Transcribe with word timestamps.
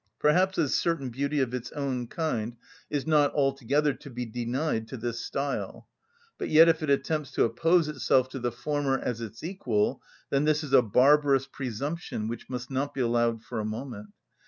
Perhaps 0.17 0.57
a 0.57 0.67
certain 0.67 1.11
beauty 1.11 1.41
of 1.41 1.53
its 1.53 1.71
own 1.73 2.07
kind 2.07 2.55
is 2.89 3.05
not 3.05 3.31
altogether 3.35 3.93
to 3.93 4.09
be 4.09 4.25
denied 4.25 4.87
to 4.87 4.97
this 4.97 5.19
style, 5.19 5.87
but 6.39 6.49
yet 6.49 6.67
if 6.67 6.81
it 6.81 6.89
attempts 6.89 7.29
to 7.33 7.43
oppose 7.43 7.87
itself 7.87 8.27
to 8.29 8.39
the 8.39 8.51
former 8.51 8.97
as 8.97 9.21
its 9.21 9.43
equal, 9.43 10.01
then 10.31 10.45
this 10.45 10.63
is 10.63 10.73
a 10.73 10.81
barbarous 10.81 11.45
presumption 11.45 12.27
which 12.27 12.49
must 12.49 12.71
not 12.71 12.95
be 12.95 13.01
allowed 13.01 13.43
for 13.43 13.59
a 13.59 13.63
moment. 13.63 14.07